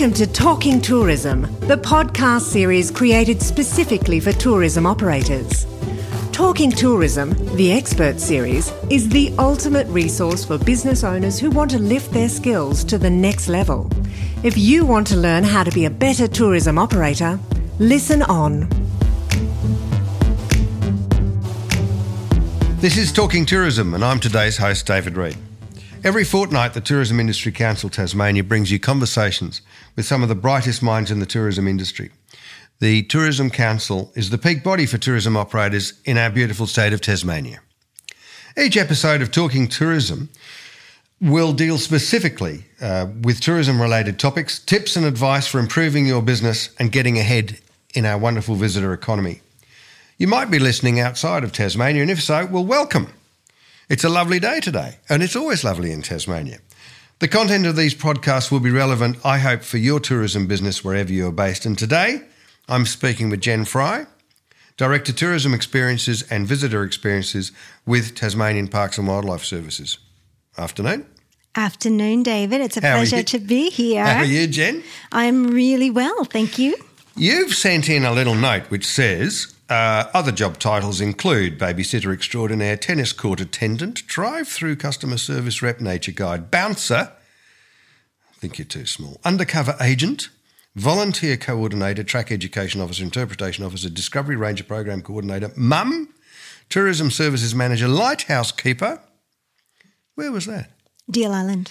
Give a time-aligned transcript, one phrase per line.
[0.00, 5.66] Welcome to Talking Tourism, the podcast series created specifically for tourism operators.
[6.32, 11.78] Talking Tourism, the expert series, is the ultimate resource for business owners who want to
[11.78, 13.90] lift their skills to the next level.
[14.42, 17.38] If you want to learn how to be a better tourism operator,
[17.78, 18.70] listen on.
[22.78, 25.36] This is Talking Tourism, and I'm today's host, David Reed.
[26.02, 29.60] Every fortnight, the Tourism Industry Council Tasmania brings you conversations
[30.00, 32.10] with some of the brightest minds in the tourism industry.
[32.78, 37.02] The Tourism Council is the peak body for tourism operators in our beautiful state of
[37.02, 37.60] Tasmania.
[38.56, 40.30] Each episode of Talking Tourism
[41.20, 46.70] will deal specifically uh, with tourism related topics, tips and advice for improving your business
[46.78, 47.58] and getting ahead
[47.92, 49.42] in our wonderful visitor economy.
[50.16, 53.12] You might be listening outside of Tasmania, and if so, well, welcome.
[53.90, 56.60] It's a lovely day today, and it's always lovely in Tasmania.
[57.20, 61.12] The content of these podcasts will be relevant, I hope, for your tourism business wherever
[61.12, 61.66] you're based.
[61.66, 62.22] And today,
[62.66, 64.06] I'm speaking with Jen Fry,
[64.78, 67.52] Director Tourism Experiences and Visitor Experiences
[67.84, 69.98] with Tasmanian Parks and Wildlife Services.
[70.56, 71.04] Afternoon.
[71.54, 72.62] Afternoon, David.
[72.62, 74.02] It's a How pleasure to be here.
[74.02, 74.82] How are you, Jen?
[75.12, 76.74] I'm really well, thank you.
[77.16, 82.76] You've sent in a little note which says uh, other job titles include babysitter extraordinaire,
[82.76, 87.12] tennis court attendant, drive through customer service rep, nature guide, bouncer.
[88.28, 89.20] I think you're too small.
[89.24, 90.28] Undercover agent,
[90.74, 96.08] volunteer coordinator, track education officer, interpretation officer, discovery ranger program coordinator, mum,
[96.68, 99.00] tourism services manager, lighthouse keeper.
[100.16, 100.70] Where was that?
[101.08, 101.70] Deal Island.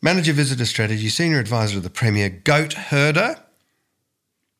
[0.00, 3.36] Manager visitor strategy, senior advisor to the Premier, goat herder.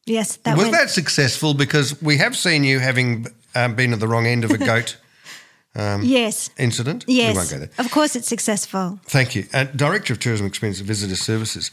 [0.06, 0.76] Yes, that was went.
[0.76, 1.54] that successful?
[1.54, 4.96] Because we have seen you having um, been at the wrong end of a goat
[5.76, 6.50] yes.
[6.58, 7.04] incident.
[7.08, 7.32] Yes.
[7.32, 7.70] We won't go there.
[7.78, 8.98] Of course, it's successful.
[9.04, 9.46] Thank you.
[9.52, 11.70] Uh, Director of Tourism Experience and Visitor Services.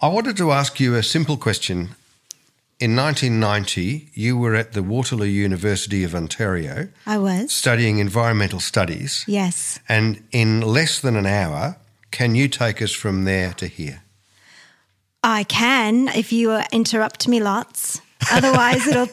[0.00, 1.90] I wanted to ask you a simple question.
[2.80, 7.52] In 1990, you were at the Waterloo University of Ontario I was.
[7.52, 9.24] studying environmental studies.
[9.28, 9.78] Yes.
[9.88, 11.76] And in less than an hour,
[12.10, 14.01] can you take us from there to here?
[15.22, 18.00] I can if you interrupt me lots.
[18.30, 19.08] Otherwise, it'll,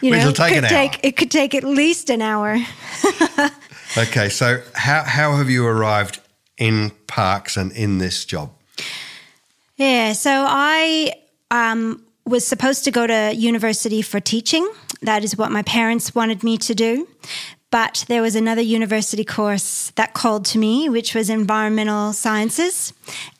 [0.00, 1.00] you know, It'll take could an take hour.
[1.02, 2.58] it could take at least an hour.
[3.98, 6.18] Okay, so how, how have you arrived
[6.56, 8.50] in parks and in this job?
[9.76, 11.12] Yeah, so I
[11.50, 14.66] um, was supposed to go to university for teaching.
[15.02, 17.06] That is what my parents wanted me to do.
[17.70, 22.94] But there was another university course that called to me, which was environmental sciences.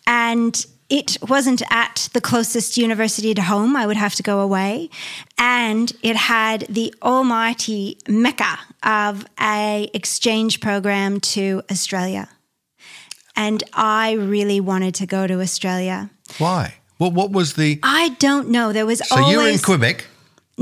[0.06, 3.76] And it wasn't at the closest university to home.
[3.76, 4.90] I would have to go away.
[5.38, 12.28] And it had the almighty mecca of a exchange program to Australia.
[13.34, 16.10] And I really wanted to go to Australia.
[16.36, 16.74] Why?
[16.98, 17.80] What, what was the.
[17.82, 18.74] I don't know.
[18.74, 20.04] There was So always you were in Quebec.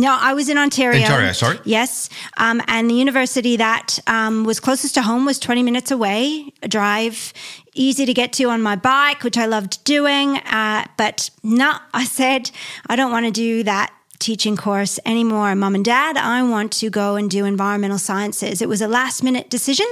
[0.01, 0.17] No.
[0.19, 1.03] I was in Ontario.
[1.03, 1.59] Ontario, sorry.
[1.65, 6.53] Yes, um, and the university that um, was closest to home was twenty minutes away,
[6.63, 7.33] a drive,
[7.75, 10.39] easy to get to on my bike, which I loved doing.
[10.39, 12.51] Uh, but no, I said
[12.89, 16.17] I don't want to do that teaching course anymore, mum and dad.
[16.17, 18.63] I want to go and do environmental sciences.
[18.63, 19.87] It was a last minute decision.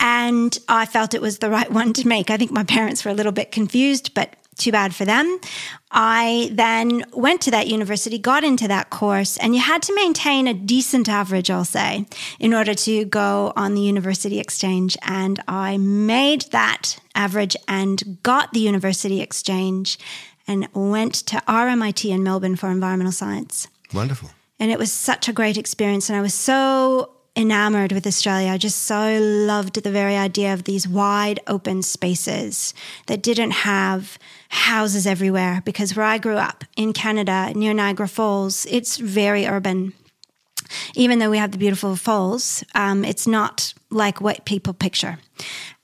[0.00, 2.30] And I felt it was the right one to make.
[2.30, 5.40] I think my parents were a little bit confused, but too bad for them.
[5.90, 10.46] I then went to that university, got into that course, and you had to maintain
[10.46, 12.06] a decent average, I'll say,
[12.38, 14.96] in order to go on the university exchange.
[15.02, 19.98] And I made that average and got the university exchange
[20.46, 23.68] and went to RMIT in Melbourne for environmental science.
[23.92, 24.30] Wonderful.
[24.58, 26.08] And it was such a great experience.
[26.08, 28.50] And I was so enamored with Australia.
[28.50, 32.74] I just so loved the very idea of these wide open spaces
[33.06, 34.18] that didn't have
[34.52, 35.62] houses everywhere.
[35.64, 39.94] Because where I grew up in Canada, near Niagara Falls, it's very urban.
[40.94, 45.18] Even though we have the beautiful falls, um, it's not like what people picture.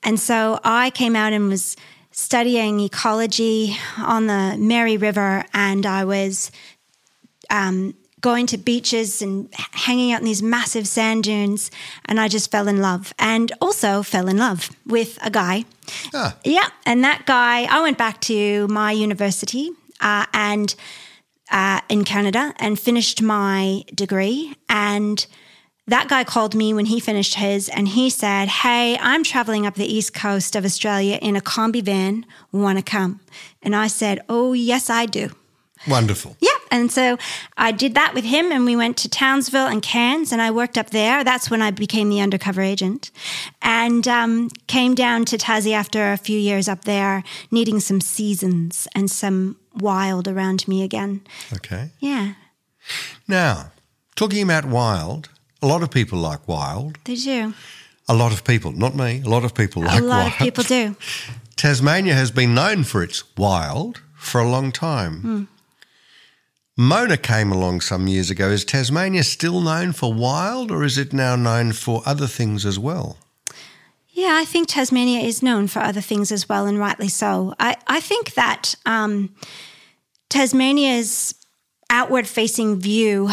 [0.03, 1.77] And so I came out and was
[2.11, 6.51] studying ecology on the Mary River, and I was
[7.51, 11.71] um, going to beaches and hanging out in these massive sand dunes.
[12.07, 15.65] And I just fell in love and also fell in love with a guy.
[16.15, 16.37] Ah.
[16.45, 16.69] Yeah.
[16.85, 19.71] And that guy, I went back to my university
[20.01, 20.75] uh, and
[21.51, 24.55] uh, in Canada and finished my degree.
[24.69, 25.25] And
[25.87, 29.75] that guy called me when he finished his and he said, Hey, I'm traveling up
[29.75, 32.27] the east coast of Australia in a combi van.
[32.53, 33.21] Want to come?
[33.63, 35.31] And I said, Oh, yes, I do.
[35.87, 36.37] Wonderful.
[36.41, 36.49] Yeah.
[36.71, 37.17] And so
[37.57, 40.77] I did that with him, and we went to Townsville and Cairns, and I worked
[40.77, 41.25] up there.
[41.25, 43.11] That's when I became the undercover agent
[43.63, 48.87] and um, came down to Tassie after a few years up there, needing some seasons
[48.95, 51.23] and some wild around me again.
[51.55, 51.91] Okay.
[52.01, 52.35] Yeah,
[53.27, 53.73] Now,
[54.15, 55.29] talking about wild,
[55.63, 56.99] a lot of people like wild.
[57.05, 57.55] they do.
[58.09, 60.05] A lot of people, not me, a lot of people like wild.
[60.05, 60.33] a lot wild.
[60.33, 60.97] of people do.
[61.57, 65.21] Tasmania has been known for its wild for a long time.
[65.21, 65.43] Hmm.
[66.81, 68.51] Mona came along some years ago.
[68.51, 72.79] Is Tasmania still known for wild or is it now known for other things as
[72.79, 73.19] well?
[74.11, 77.53] Yeah, I think Tasmania is known for other things as well, and rightly so.
[77.59, 79.35] I, I think that um,
[80.29, 81.35] Tasmania's
[81.91, 83.29] outward facing view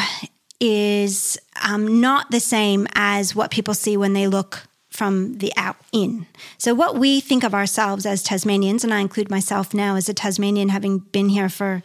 [0.59, 5.77] is um, not the same as what people see when they look from the out
[5.91, 6.25] in.
[6.57, 10.15] So, what we think of ourselves as Tasmanians, and I include myself now as a
[10.15, 11.83] Tasmanian, having been here for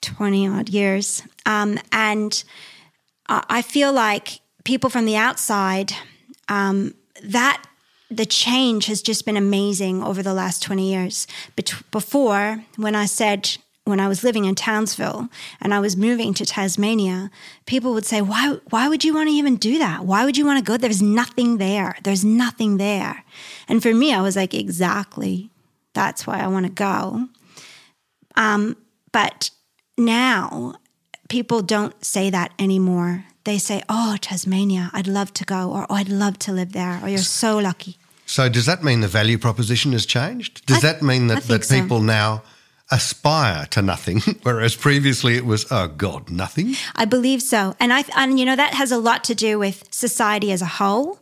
[0.00, 2.44] 20 odd years, um, and
[3.28, 5.92] I feel like people from the outside,
[6.48, 7.62] um, that
[8.10, 11.26] the change has just been amazing over the last 20 years.
[11.90, 15.28] Before, when I said, when I was living in Townsville
[15.60, 17.30] and I was moving to Tasmania,
[17.66, 20.04] people would say, why, why would you want to even do that?
[20.04, 20.76] Why would you want to go?
[20.76, 21.96] There's nothing there.
[22.02, 23.24] There's nothing there.
[23.68, 25.50] And for me, I was like, exactly.
[25.92, 27.28] That's why I want to go.
[28.36, 28.76] Um,
[29.12, 29.50] but
[29.98, 30.74] now
[31.28, 33.24] people don't say that anymore.
[33.44, 37.00] They say, "Oh, Tasmania, I'd love to go," or "Oh, I'd love to live there,"
[37.02, 37.96] or "You're so lucky."
[38.26, 40.66] So, does that mean the value proposition has changed?
[40.66, 41.80] Does I- that mean that, that so.
[41.80, 42.42] people now
[42.90, 46.74] aspire to nothing, whereas previously it was, oh God, nothing?
[46.94, 49.84] I believe so, and I and you know that has a lot to do with
[49.90, 51.18] society as a whole.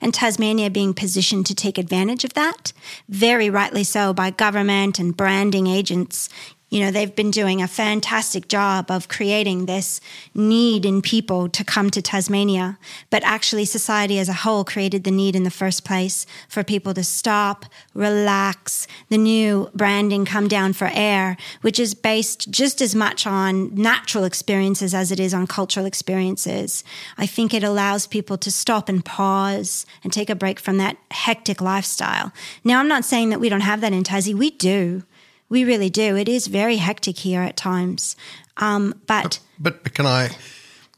[0.00, 2.72] And Tasmania being positioned to take advantage of that,
[3.08, 6.28] very rightly so by government and branding agents.
[6.70, 10.02] You know, they've been doing a fantastic job of creating this
[10.34, 12.78] need in people to come to Tasmania.
[13.08, 16.92] But actually, society as a whole created the need in the first place for people
[16.92, 22.94] to stop, relax, the new branding come down for air, which is based just as
[22.94, 26.84] much on natural experiences as it is on cultural experiences.
[27.16, 30.98] I think it allows people to stop and pause and take a break from that
[31.12, 32.30] hectic lifestyle.
[32.62, 34.34] Now, I'm not saying that we don't have that in Tassie.
[34.34, 35.04] We do.
[35.48, 36.16] We really do.
[36.16, 38.16] It is very hectic here at times.
[38.56, 40.30] Um, but But can I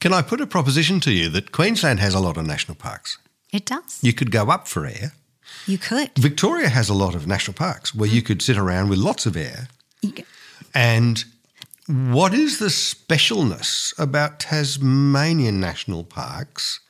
[0.01, 3.19] can I put a proposition to you that Queensland has a lot of national parks?
[3.53, 3.99] it does.
[4.01, 5.13] You could go up for air.
[5.67, 6.11] You could.
[6.17, 9.37] Victoria has a lot of national parks where you could sit around with lots of
[9.37, 9.69] air.
[10.73, 11.25] And
[11.87, 16.81] what is the specialness about Tasmanian national parks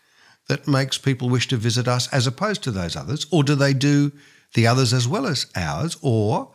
[0.48, 3.26] that makes people wish to visit us as opposed to those others?
[3.30, 4.12] Or do they do
[4.52, 5.96] the others as well as ours?
[6.02, 6.50] Or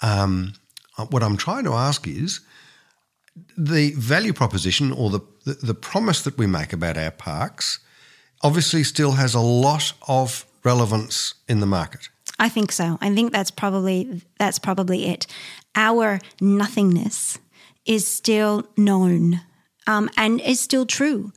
[0.00, 0.54] um,
[1.10, 2.40] what I'm trying to ask is
[3.56, 7.80] the value proposition or the, the, the promise that we make about our parks
[8.42, 12.08] obviously still has a lot of relevance in the market.
[12.38, 12.98] I think so.
[13.00, 15.26] I think that's probably that's probably it.
[15.74, 17.38] Our nothingness
[17.84, 19.40] is still known
[19.86, 21.32] um, and is still true.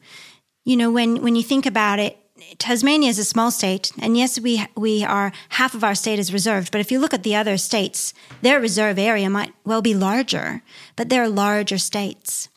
[0.66, 2.18] You know, when when you think about it,
[2.58, 6.34] Tasmania is a small state, and yes, we we are half of our state is
[6.34, 6.72] reserved.
[6.72, 10.62] But if you look at the other states, their reserve area might well be larger,
[10.96, 12.50] but they're larger states,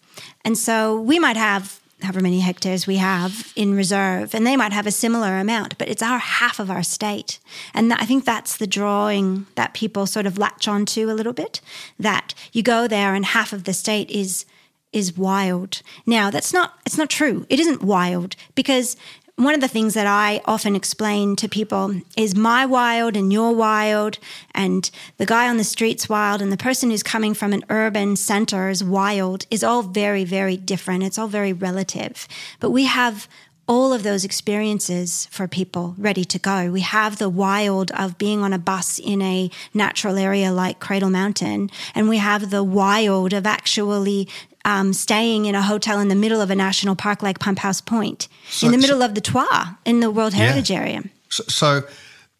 [0.44, 4.72] and so we might have however many hectares we have in reserve, and they might
[4.72, 7.38] have a similar amount, but it's our half of our state.
[7.74, 11.60] And I think that's the drawing that people sort of latch onto a little bit.
[11.98, 14.44] That you go there and half of the state is
[14.92, 15.82] is wild.
[16.04, 17.46] Now that's not it's not true.
[17.48, 18.96] It isn't wild because
[19.44, 23.54] one of the things that I often explain to people is my wild and your
[23.54, 24.18] wild,
[24.54, 28.16] and the guy on the street's wild, and the person who's coming from an urban
[28.16, 31.04] center is wild, is all very, very different.
[31.04, 32.28] It's all very relative.
[32.60, 33.28] But we have
[33.66, 36.72] all of those experiences for people ready to go.
[36.72, 41.08] We have the wild of being on a bus in a natural area like Cradle
[41.08, 44.28] Mountain, and we have the wild of actually
[44.64, 47.80] um, staying in a hotel in the middle of a national park like Pump House
[47.80, 48.28] Point,
[48.62, 51.02] in the so- middle of the Twa, in the World Heritage Area.
[51.28, 51.82] So, so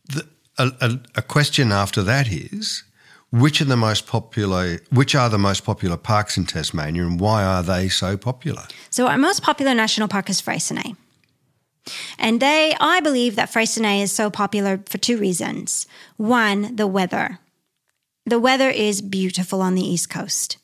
[0.09, 0.27] the,
[0.59, 2.85] a, a, a question after that is,
[3.33, 4.81] which are the most popular?
[4.91, 8.65] Which are the most popular parks in Tasmania, and why are they so popular?
[8.91, 10.97] So our most popular national park is Freycinet.
[12.19, 15.87] And they, I believe that Freycinet is so popular for two reasons.
[16.17, 17.39] One, the weather.
[18.27, 20.59] The weather is beautiful on the East Coast.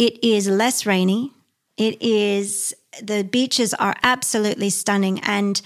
[0.00, 1.34] It is less rainy.
[1.76, 5.20] It is, the beaches are absolutely stunning.
[5.20, 5.60] And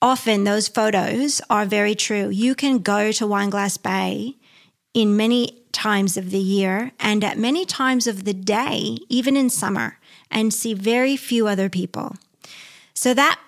[0.00, 2.30] often those photos are very true.
[2.30, 4.36] You can go to Wineglass Bay
[4.94, 9.50] in many times of the year and at many times of the day, even in
[9.50, 9.98] summer,
[10.30, 12.16] and see very few other people.
[12.94, 13.38] So that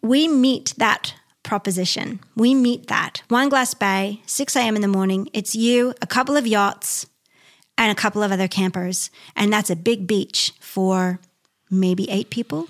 [0.00, 2.20] we meet that proposition.
[2.36, 3.22] We meet that.
[3.28, 4.76] Wineglass Bay, 6 a.m.
[4.76, 5.28] in the morning.
[5.32, 7.06] It's you, a couple of yachts,
[7.78, 9.10] and a couple of other campers.
[9.34, 11.20] And that's a big beach for
[11.70, 12.68] maybe eight people.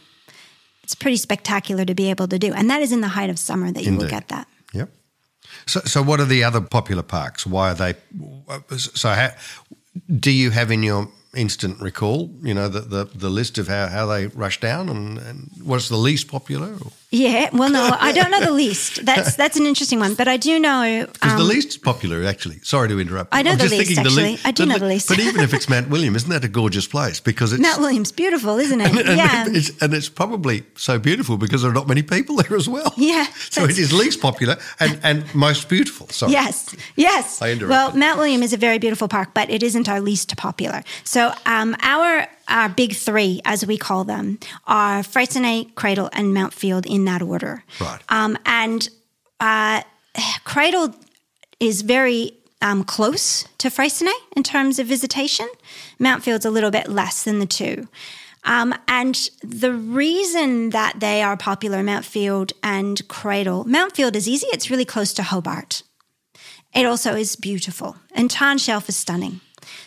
[0.82, 2.52] It's pretty spectacular to be able to do.
[2.52, 4.10] And that is in the height of summer that you will Indeed.
[4.10, 4.48] get that.
[4.72, 4.90] Yep.
[5.66, 7.46] So, so what are the other popular parks?
[7.46, 7.94] Why are they?
[8.76, 9.30] So, how,
[10.20, 13.88] do you have in your instant recall, you know, the, the, the list of how,
[13.88, 16.74] how they rush down and, and what's the least popular?
[16.74, 19.04] Because Yeah, well, no, I don't know the least.
[19.06, 21.06] That's that's an interesting one, but I do know.
[21.12, 22.58] Because the um, least is popular, actually.
[22.62, 23.32] Sorry to interrupt.
[23.32, 24.38] I know I'm the least, actually.
[24.44, 25.08] I do know the least.
[25.08, 27.20] But even if it's Mount William, isn't that a gorgeous place?
[27.20, 28.88] Because it's Mount William's beautiful, isn't it?
[29.06, 29.44] and, yeah.
[29.46, 32.92] it's, and it's probably so beautiful because there are not many people there as well.
[32.96, 36.08] Yeah, So it is least popular and, and most beautiful.
[36.08, 36.32] Sorry.
[36.32, 37.40] Yes, yes.
[37.40, 37.68] I interrupted.
[37.68, 40.82] Well, Mount William is a very beautiful park, but it isn't our least popular.
[41.04, 46.52] So um, our our big three, as we call them, are Freycinet, Cradle, and Mount
[46.52, 47.64] Field in that order.
[47.80, 48.00] Right.
[48.08, 48.88] Um, and
[49.40, 49.82] uh,
[50.44, 50.94] Cradle
[51.60, 55.48] is very um, close to Freycinet in terms of visitation.
[55.98, 57.88] Mount Field's a little bit less than the two.
[58.44, 64.28] Um, and the reason that they are popular, Mount Field and Cradle, Mount Field is
[64.28, 64.46] easy.
[64.52, 65.82] It's really close to Hobart.
[66.72, 69.40] It also is beautiful, and Tarn Shelf is stunning.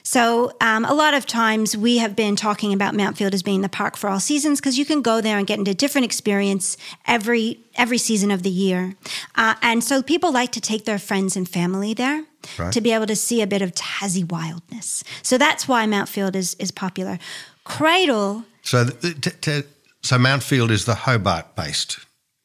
[0.04, 3.62] So, um, a lot of times we have been talking about Mount Field as being
[3.62, 6.78] the park for all seasons because you can go there and get into different experience
[7.08, 8.96] every every season of the year.
[9.36, 12.26] Uh, and so, people like to take their friends and family there
[12.58, 12.72] Right.
[12.72, 15.04] to be able to see a bit of Tassie wildness.
[15.24, 17.20] So that's why Mount Field is is popular.
[17.66, 19.62] Cradle So, t- t-
[20.02, 22.00] so Mount Field is the Hobart based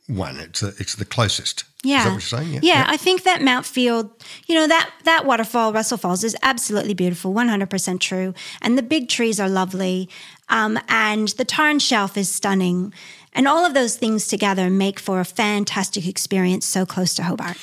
[0.07, 0.37] one.
[0.39, 1.65] It's the, it's the closest.
[1.85, 1.99] Yeah.
[1.99, 2.61] Is that what you're saying?
[2.63, 2.85] Yeah.
[2.89, 4.11] I think that Mount Field,
[4.47, 8.35] you know, that that waterfall, Russell Falls, is absolutely beautiful, 100% true.
[8.63, 10.09] And the big trees are lovely.
[10.49, 12.93] Um, and the Tarn Shelf is stunning.
[13.33, 17.57] And all of those things together make for a fantastic experience so close to Hobart.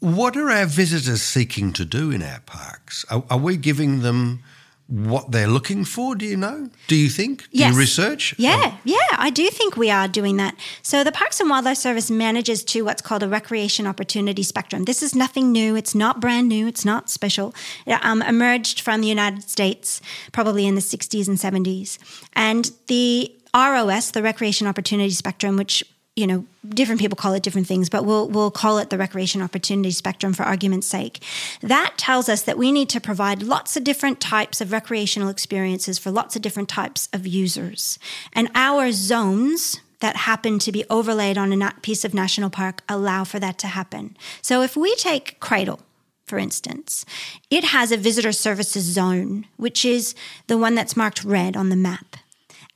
[0.00, 3.04] What are our visitors seeking to do in our parks?
[3.10, 4.42] Are, are we giving them
[4.88, 6.14] what they're looking for?
[6.14, 6.68] Do you know?
[6.86, 7.42] Do you think?
[7.42, 7.72] Do Yes.
[7.72, 8.34] you research?
[8.38, 10.54] Yeah, yeah, I do think we are doing that.
[10.82, 14.84] So the Parks and Wildlife Service manages to what's called a recreation opportunity spectrum.
[14.84, 15.74] This is nothing new.
[15.74, 16.66] It's not brand new.
[16.68, 17.54] It's not special.
[17.84, 20.00] It um, emerged from the United States
[20.32, 21.98] probably in the 60s and 70s.
[22.34, 25.82] And the ROS, the Recreation Opportunity Spectrum, which
[26.16, 29.42] you know, different people call it different things, but we'll we'll call it the recreation
[29.42, 31.22] opportunity spectrum for argument's sake.
[31.60, 35.98] That tells us that we need to provide lots of different types of recreational experiences
[35.98, 37.98] for lots of different types of users.
[38.32, 43.24] And our zones that happen to be overlaid on a piece of national park allow
[43.24, 44.16] for that to happen.
[44.42, 45.80] So if we take Cradle,
[46.26, 47.04] for instance,
[47.50, 50.14] it has a visitor services zone, which is
[50.48, 52.16] the one that's marked red on the map.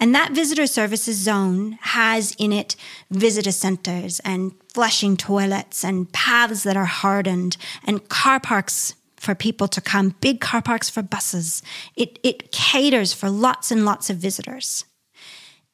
[0.01, 2.75] And that visitor services zone has in it
[3.11, 9.69] visitor centers and flushing toilets and paths that are hardened and car parks for people
[9.69, 11.63] to come, big car parks for buses.
[11.95, 14.87] It, it caters for lots and lots of visitors.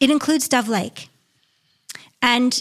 [0.00, 1.08] It includes Dove Lake.
[2.20, 2.60] And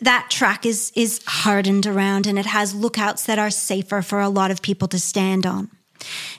[0.00, 4.28] that track is, is hardened around and it has lookouts that are safer for a
[4.28, 5.70] lot of people to stand on.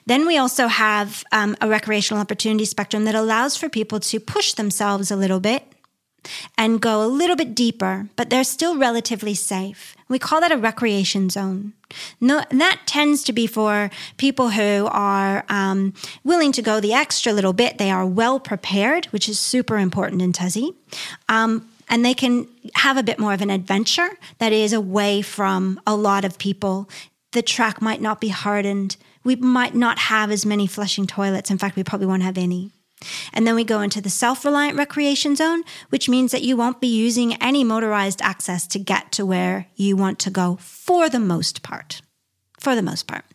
[0.08, 4.54] Then we also have um, a recreational opportunity spectrum that allows for people to push
[4.54, 5.64] themselves a little bit
[6.58, 9.96] and go a little bit deeper, but they're still relatively safe.
[10.10, 11.74] We call that a recreation zone.
[12.20, 17.34] No, that tends to be for people who are um, willing to go the extra
[17.34, 17.78] little bit.
[17.78, 20.76] They are well prepared, which is super important in Tassie.
[21.30, 24.10] Um, and they can have a bit more of an adventure
[24.40, 26.90] that is away from a lot of people.
[27.32, 28.98] The track might not be hardened.
[29.28, 31.52] We might not have as many flushing toilets.
[31.52, 32.72] In fact, we probably won't have any.
[33.34, 36.80] And then we go into the self reliant recreation zone, which means that you won't
[36.80, 41.20] be using any motorized access to get to where you want to go for the
[41.20, 42.02] most part.
[42.62, 43.26] For the most part.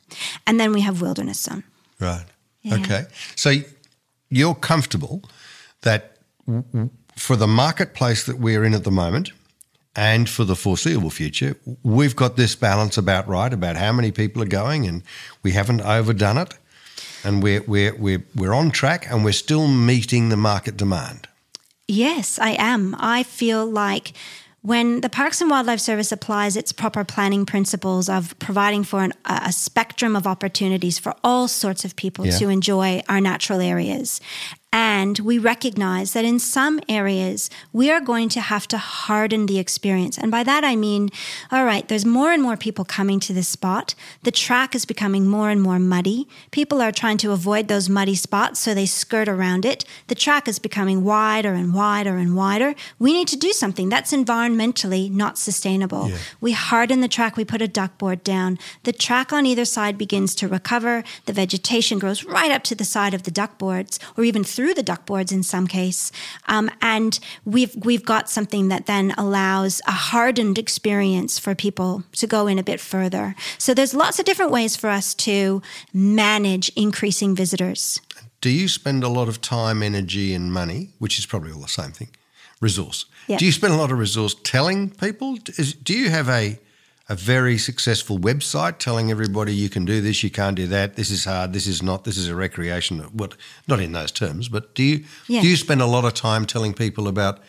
[0.46, 1.62] And then we have wilderness zone.
[2.00, 2.24] Right.
[2.62, 2.76] Yeah.
[2.76, 3.04] Okay.
[3.36, 3.52] So
[4.30, 5.22] you're comfortable
[5.82, 6.16] that
[7.16, 9.30] for the marketplace that we're in at the moment
[9.94, 14.42] and for the foreseeable future, we've got this balance about right about how many people
[14.42, 15.02] are going and
[15.42, 16.54] we haven't overdone it
[17.24, 21.28] and we're, we're, we're, we're on track and we're still meeting the market demand.
[21.88, 22.96] Yes, I am.
[22.98, 24.12] I feel like
[24.62, 29.12] when the Parks and Wildlife Service applies its proper planning principles of providing for an,
[29.26, 32.38] a spectrum of opportunities for all sorts of people Yeah.
[32.38, 34.20] to enjoy our natural areas,
[34.74, 39.58] And we recognize that in some areas, we are going to have to harden the
[39.58, 40.16] experience.
[40.16, 41.10] And by that, I mean,
[41.50, 43.94] all right, there's more and more people coming to this spot.
[44.22, 46.26] The track is becoming more and more muddy.
[46.52, 49.84] People are trying to avoid those muddy spots, so they skirt around it.
[50.06, 52.74] The track is becoming wider and wider and wider.
[52.98, 56.08] We need to do something that's environmentally not sustainable.
[56.08, 56.18] Yeah.
[56.40, 58.58] We harden the track, we put a duck board down.
[58.84, 61.04] The track on either side begins to recover.
[61.26, 64.61] The vegetation grows right up to the side of the duck boards, or even through
[64.70, 66.12] the duckboards in some case.
[66.46, 72.26] Um, and we've we've got something that then allows a hardened experience for people to
[72.26, 73.34] go in a bit further.
[73.58, 78.00] So there's lots of different ways for us to manage increasing visitors.
[78.40, 81.68] Do you spend a lot of time, energy, and money, which is probably all the
[81.68, 82.10] same thing,
[82.60, 83.06] resource?
[83.28, 83.38] Yep.
[83.38, 85.36] Do you spend a lot of resource telling people?
[85.36, 86.58] Do you have a
[87.12, 91.10] a very successful website telling everybody you can do this, you can't do that, this
[91.10, 93.00] is hard, this is not, this is a recreation.
[93.12, 93.36] What
[93.68, 95.42] not in those terms, but do you yeah.
[95.42, 97.40] do you spend a lot of time telling people about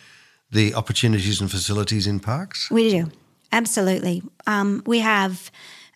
[0.51, 2.69] the opportunities and facilities in parks?
[2.69, 3.11] We do,
[3.53, 4.21] absolutely.
[4.45, 5.49] Um, we have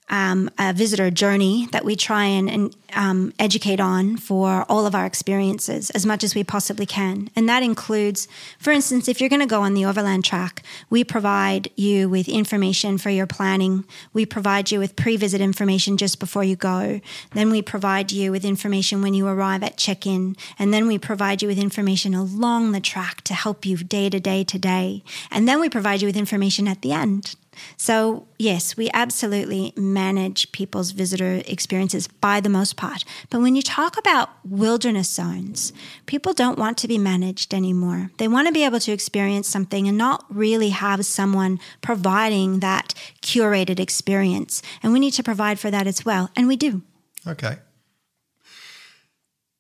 [0.09, 4.95] um, a visitor journey that we try and, and um, educate on for all of
[4.95, 7.29] our experiences as much as we possibly can.
[7.35, 11.03] And that includes, for instance, if you're going to go on the overland track, we
[11.03, 13.83] provide you with information for your planning.
[14.13, 17.01] We provide you with pre visit information just before you go.
[17.33, 20.35] Then we provide you with information when you arrive at check in.
[20.57, 24.19] And then we provide you with information along the track to help you day to
[24.19, 25.03] day to day.
[25.31, 27.35] And then we provide you with information at the end
[27.75, 33.03] so, yes, we absolutely manage people's visitor experiences by the most part.
[33.29, 35.73] But when you talk about wilderness zones,
[36.05, 38.11] people don't want to be managed anymore.
[38.17, 42.93] They want to be able to experience something and not really have someone providing that
[43.21, 44.61] curated experience.
[44.81, 46.29] And we need to provide for that as well.
[46.35, 46.81] And we do.
[47.25, 47.57] Okay.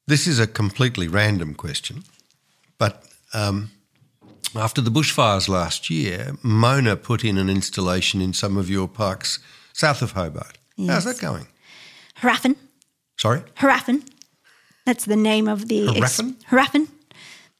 [0.07, 2.03] This is a completely random question,
[2.77, 3.71] but um,
[4.57, 9.39] after the bushfires last year, Mona put in an installation in some of your parks
[9.73, 10.57] south of Hobart.
[10.75, 11.05] Yes.
[11.05, 11.47] How's that going?
[12.21, 12.55] Haraffin.
[13.17, 13.41] Sorry?
[13.57, 14.07] Haraffin.
[14.85, 16.35] That's the name of the Haraffin.
[16.35, 16.87] Ex- Haraffin.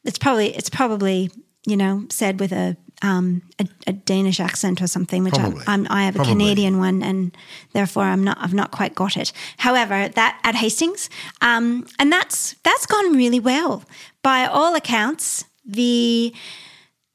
[0.04, 1.30] It's probably it's probably
[1.66, 5.86] you know said with a um, a, a, Danish accent or something, which I'm, I'm,
[5.88, 7.36] i have a Canadian one, and
[7.72, 9.32] therefore I'm not I've not quite got it.
[9.58, 11.08] However, that at Hastings,
[11.40, 13.84] um, and that's that's gone really well
[14.22, 15.44] by all accounts.
[15.64, 16.34] The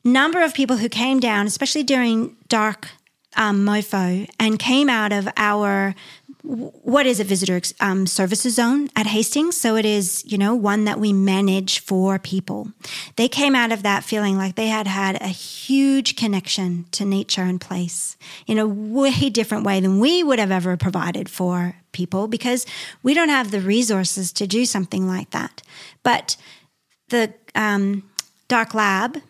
[0.04, 2.90] number of people who came down, especially during dark
[3.36, 5.96] um, MOFO, and came out of our
[6.44, 9.56] what is a visitor um, services zone at Hastings?
[9.56, 12.74] So it is, you know, one that we manage for people.
[13.16, 17.44] They came out of that feeling like they had had a huge connection to nature
[17.44, 22.28] and place in a way different way than we would have ever provided for people
[22.28, 22.66] because
[23.04, 25.62] we don't have the resources to do something like that.
[26.04, 26.36] But
[27.08, 28.04] the um,
[28.50, 29.22] Dark Lab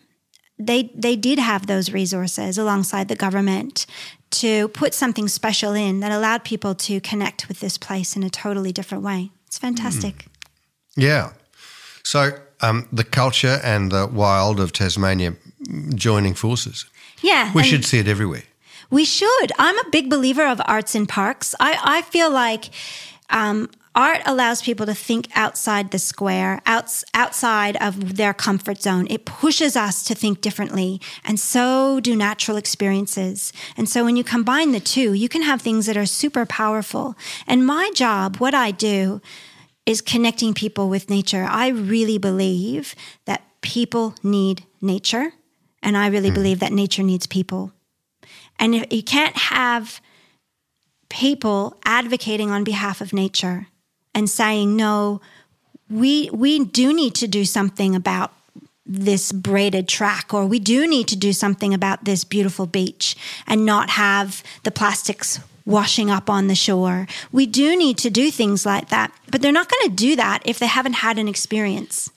[0.66, 3.86] they they did have those resources alongside the government
[4.30, 8.30] to put something special in that allowed people to connect with this place in a
[8.30, 9.30] totally different way.
[9.46, 10.14] It's fantastic.
[10.16, 10.26] Mm.
[10.96, 11.32] Yeah.
[12.02, 15.34] So um, the culture and the wild of Tasmania
[15.94, 16.86] joining forces.
[17.22, 17.52] Yeah.
[17.54, 18.42] We should see it everywhere.
[18.90, 19.52] We should.
[19.58, 21.54] I'm a big believer of arts in parks.
[21.58, 22.70] I, I feel like
[23.30, 29.06] um, Art allows people to think outside the square, outs, outside of their comfort zone.
[29.08, 31.00] It pushes us to think differently.
[31.24, 33.52] And so do natural experiences.
[33.76, 37.14] And so when you combine the two, you can have things that are super powerful.
[37.46, 39.20] And my job, what I do,
[39.86, 41.46] is connecting people with nature.
[41.48, 45.32] I really believe that people need nature.
[45.82, 46.34] And I really mm.
[46.34, 47.72] believe that nature needs people.
[48.58, 50.00] And if you can't have
[51.10, 53.68] people advocating on behalf of nature
[54.14, 55.20] and saying, no,
[55.90, 58.32] we, we do need to do something about
[58.86, 63.64] this braided track, or we do need to do something about this beautiful beach and
[63.64, 67.06] not have the plastics washing up on the shore.
[67.32, 70.42] We do need to do things like that, but they're not going to do that
[70.44, 72.10] if they haven't had an experience.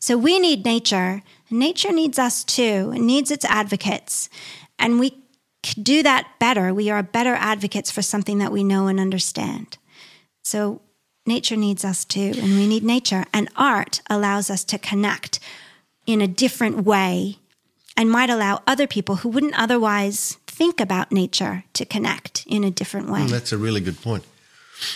[0.00, 1.22] So we need nature.
[1.50, 2.92] Nature needs us too.
[2.94, 4.28] It needs its advocates.
[4.78, 5.16] And we
[5.80, 6.74] do that better.
[6.74, 9.78] We are better advocates for something that we know and understand.
[10.42, 10.80] So
[11.28, 13.24] nature needs us too, and we need nature.
[13.32, 15.38] And art allows us to connect
[16.06, 17.36] in a different way
[17.96, 22.70] and might allow other people who wouldn't otherwise think about nature to connect in a
[22.70, 23.20] different way.
[23.20, 24.24] Mm, that's a really good point.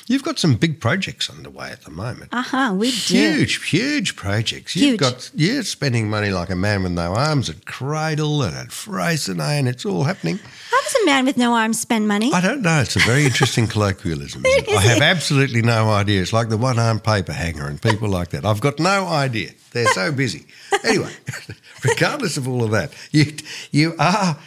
[0.06, 2.30] You've got some big projects underway at the moment.
[2.32, 2.74] Uh huh.
[2.74, 3.14] We do.
[3.14, 4.74] Huge, huge projects.
[4.74, 4.84] Huge.
[4.84, 8.68] You've got you're spending money like a man with no arms at Cradle and at
[8.68, 10.38] Freycinet, and it's all happening.
[10.72, 12.32] I'm does a man with no arms spend money?
[12.32, 12.80] I don't know.
[12.80, 14.42] It's a very interesting colloquialism.
[14.46, 16.20] I have absolutely no idea.
[16.20, 18.44] It's like the one armed paper hanger and people like that.
[18.44, 19.50] I've got no idea.
[19.72, 20.46] They're so busy.
[20.84, 21.12] Anyway,
[21.84, 23.36] regardless of all of that, you
[23.70, 24.38] you are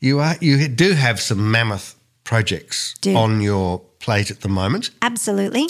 [0.00, 3.14] you are you do have some mammoth projects Do.
[3.16, 4.90] on your plate at the moment.
[5.00, 5.66] Absolutely.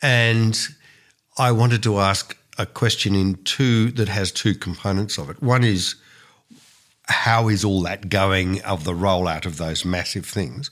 [0.00, 0.58] And
[1.36, 5.42] I wanted to ask a question in two that has two components of it.
[5.42, 5.96] One is
[7.04, 10.70] how is all that going of the rollout of those massive things?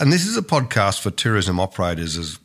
[0.00, 2.18] And this is a podcast for tourism operators.
[2.18, 2.40] As,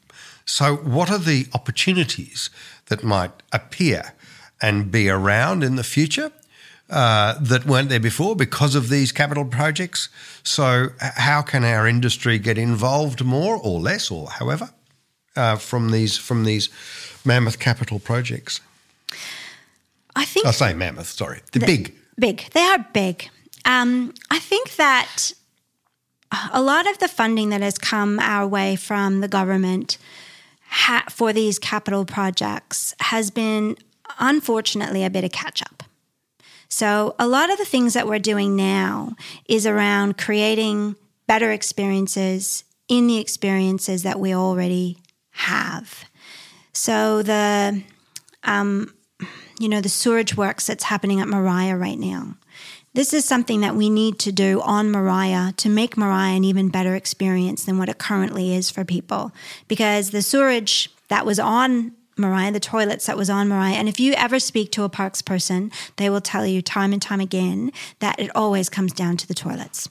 [0.45, 2.51] so, what are the opportunities
[2.85, 4.13] that might appear
[4.61, 6.31] and be around in the future
[6.89, 10.09] uh, that weren't there before because of these capital projects?
[10.43, 14.69] So, how can our industry get involved more or less, or however,
[15.35, 16.69] uh, from these from these
[17.25, 18.61] mammoth capital projects?
[20.15, 21.07] I think I say mammoth.
[21.07, 21.93] Sorry, the big.
[22.17, 22.49] big.
[22.53, 23.29] They are big.
[23.65, 25.33] Um, I think that
[26.53, 29.97] a lot of the funding that has come our way from the government
[30.69, 33.77] ha- for these capital projects has been,
[34.19, 35.83] unfortunately, a bit of catch up.
[36.69, 39.15] So, a lot of the things that we're doing now
[39.47, 44.97] is around creating better experiences in the experiences that we already
[45.31, 46.05] have.
[46.73, 47.83] So, the
[48.43, 48.93] um,
[49.59, 52.37] you know, the sewerage works that's happening at Maria right now.
[52.93, 56.69] This is something that we need to do on Maria to make Maria an even
[56.69, 59.31] better experience than what it currently is for people.
[59.67, 63.99] Because the sewerage that was on Maria, the toilets that was on Maria, and if
[63.99, 67.71] you ever speak to a parks person, they will tell you time and time again
[67.99, 69.89] that it always comes down to the toilets.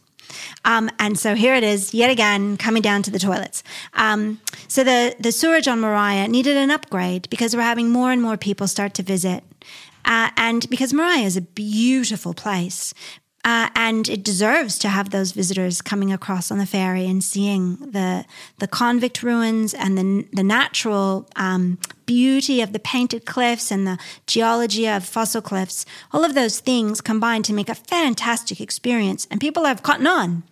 [0.65, 3.63] Um, and so here it is, yet again, coming down to the toilets.
[3.95, 8.21] Um, so the, the sewerage on Maria needed an upgrade because we're having more and
[8.21, 9.45] more people start to visit.
[10.05, 12.95] Uh, and because Maria is a beautiful place.
[13.47, 17.77] Uh, and it deserves to have those visitors coming across on the ferry and seeing
[17.77, 18.25] the
[18.59, 23.99] the convict ruins and the the natural um, beauty of the painted cliffs and the
[24.27, 25.87] geology of fossil cliffs.
[26.13, 30.43] All of those things combine to make a fantastic experience, and people have caught on,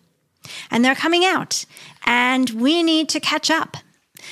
[0.71, 1.65] and they're coming out,
[2.07, 3.77] and we need to catch up.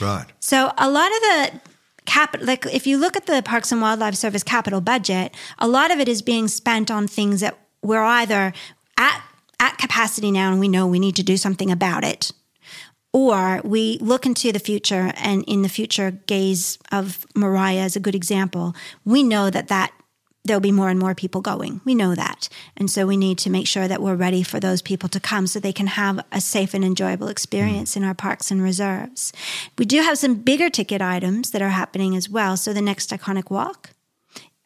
[0.01, 0.27] Right.
[0.39, 1.61] So a lot of the
[2.05, 5.91] capital like if you look at the Parks and Wildlife Service capital budget, a lot
[5.91, 8.53] of it is being spent on things that we're either
[8.97, 9.23] at
[9.61, 12.33] at capacity now and we know we need to do something about it.
[13.13, 18.01] Or we look into the future and in the future gaze of Maria as a
[18.01, 19.93] good example, we know that that
[20.45, 21.81] there'll be more and more people going.
[21.85, 22.49] We know that.
[22.77, 25.47] And so we need to make sure that we're ready for those people to come
[25.47, 29.33] so they can have a safe and enjoyable experience in our parks and reserves.
[29.79, 32.57] We do have some bigger ticket items that are happening as well.
[32.57, 33.91] So the next iconic walk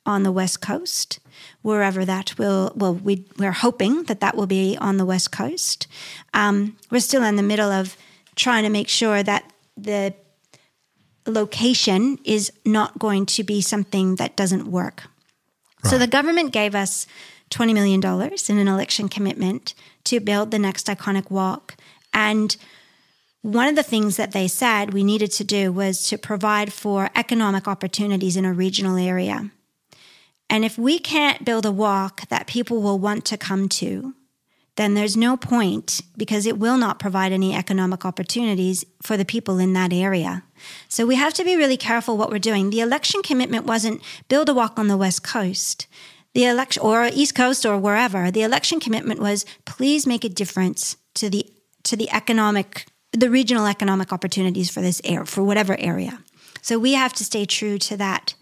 [0.06, 1.18] on the West Coast,
[1.62, 5.86] wherever that will, well, we, we're hoping that that will be on the West Coast.
[6.32, 7.96] Um, we're still in the middle of
[8.36, 10.14] trying to make sure that the
[11.26, 15.04] location is not going to be something that doesn't work.
[15.84, 17.06] So the government gave us
[17.50, 21.76] $20 million in an election commitment to build the next iconic walk.
[22.12, 22.56] And
[23.42, 27.10] one of the things that they said we needed to do was to provide for
[27.14, 29.50] economic opportunities in a regional area.
[30.48, 34.14] And if we can't build a walk that people will want to come to,
[34.76, 39.58] then there's no point because it will not provide any economic opportunities for the people
[39.58, 40.44] in that area.
[40.88, 42.70] So we have to be really careful what we're doing.
[42.70, 45.86] The election commitment wasn't build a walk on the West Coast.
[46.34, 48.30] The election or East Coast or wherever.
[48.30, 51.50] The election commitment was please make a difference to the
[51.84, 56.22] to the economic the regional economic opportunities for this air for whatever area.
[56.60, 58.34] So we have to stay true to that.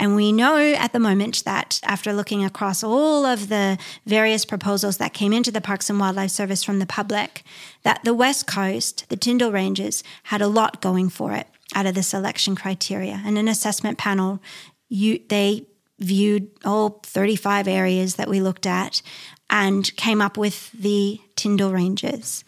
[0.00, 4.96] And we know at the moment that after looking across all of the various proposals
[4.96, 7.44] that came into the Parks and Wildlife Service from the public,
[7.82, 11.94] that the West Coast, the Tyndall Ranges, had a lot going for it out of
[11.94, 13.20] the selection criteria.
[13.26, 14.40] And an assessment panel,
[14.88, 15.66] you, they
[15.98, 19.02] viewed all 35 areas that we looked at
[19.50, 22.42] and came up with the Tyndall Ranges.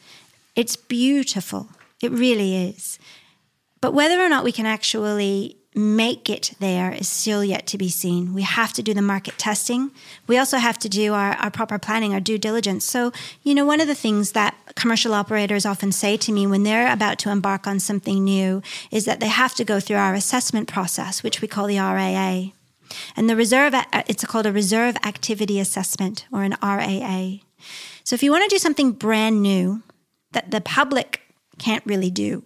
[0.57, 1.69] It's beautiful.
[2.01, 2.99] It really is.
[3.83, 7.89] But whether or not we can actually make it there is still yet to be
[7.89, 8.35] seen.
[8.35, 9.91] We have to do the market testing.
[10.27, 12.85] We also have to do our, our proper planning, our due diligence.
[12.85, 16.63] So, you know, one of the things that commercial operators often say to me when
[16.63, 20.15] they're about to embark on something new is that they have to go through our
[20.15, 22.53] assessment process, which we call the RAA.
[23.17, 27.39] And the reserve, uh, it's called a reserve activity assessment or an RAA.
[28.05, 29.83] So if you want to do something brand new
[30.33, 31.23] that the public
[31.59, 32.45] can't really do,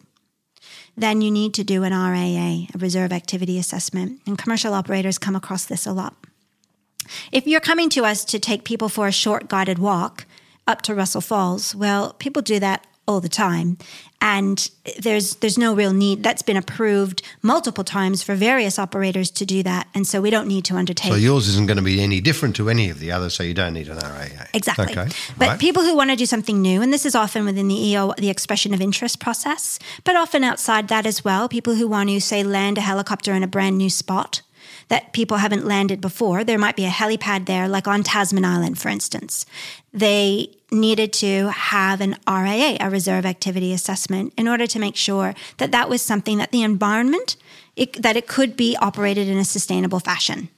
[0.97, 4.21] then you need to do an RAA, a reserve activity assessment.
[4.27, 6.15] And commercial operators come across this a lot.
[7.31, 10.27] If you're coming to us to take people for a short guided walk
[10.67, 11.75] up to Russell Falls.
[11.75, 13.79] Well, people do that all the time
[14.21, 19.45] and there's there's no real need that's been approved multiple times for various operators to
[19.45, 22.01] do that and so we don't need to undertake So yours isn't going to be
[22.01, 24.47] any different to any of the others, so you don't need an RAA.
[24.55, 24.87] Exactly.
[24.87, 25.09] Okay.
[25.39, 25.61] But right.
[25.61, 28.31] people who want to do something new, and this is often within the EO, the
[28.31, 32.43] expression of interest process, but often outside that as well, people who want to, say,
[32.43, 34.43] land a helicopter in a brand new spot
[34.89, 36.45] that people haven't landed before.
[36.45, 39.45] There might be a helipad there, like on Tasman Island, for instance.
[39.93, 45.35] They needed to have an RAA, a reserve activity assessment, in order to make sure
[45.59, 47.37] that that was something that the environment,
[47.75, 50.49] it, that it could be operated in a sustainable fashion.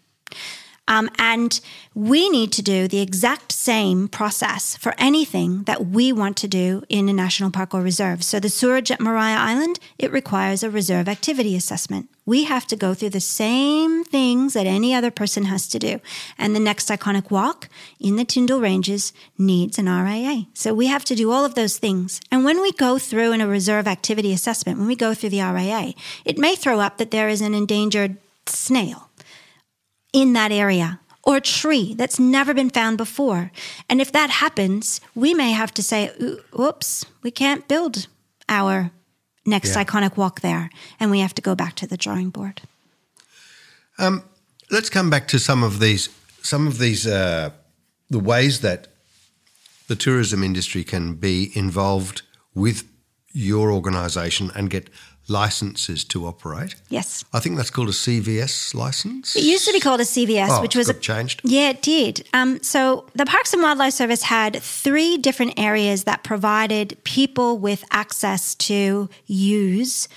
[0.89, 1.61] Um, and
[1.95, 6.83] we need to do the exact same process for anything that we want to do
[6.89, 8.25] in a national park or reserve.
[8.25, 12.09] So the sewerage at Maria Island, it requires a reserve activity assessment.
[12.25, 16.01] We have to go through the same things that any other person has to do.
[16.39, 17.69] And the next iconic walk
[18.01, 20.43] in the Tyndall Ranges needs an RAA.
[20.55, 22.21] So we have to do all of those things.
[22.31, 25.41] And when we go through in a reserve activity assessment, when we go through the
[25.41, 25.93] RAA,
[26.25, 29.08] it may throw up that there is an endangered snail
[30.21, 33.51] in that area or a tree that's never been found before.
[33.89, 36.11] And if that happens, we may have to say,
[36.59, 38.07] oops, we can't build
[38.49, 38.91] our
[39.45, 39.85] next Yeah.
[39.85, 40.71] iconic walk there.
[40.99, 42.63] And we have to go back to the drawing board.
[44.71, 46.11] Let's come back to some of these,
[46.43, 47.51] some of these, uh,
[48.11, 48.89] the ways that
[49.89, 52.23] the tourism industry can be involved
[52.55, 52.85] with
[53.33, 54.91] your organisation and get
[55.29, 56.75] licenses to operate.
[56.89, 57.25] Yes.
[57.33, 59.37] I think that's called a CVS license.
[59.37, 61.41] It used to be called a CVS, Oh, which was a, changed?
[61.45, 62.27] Yeah, it did.
[62.33, 67.85] Um, so the Parks and Wildlife Service had three different areas that provided people with
[67.91, 70.09] access to use